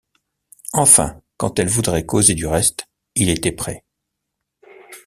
[0.73, 3.83] Enfin, quand elle voudrait causer du reste, il était prêt.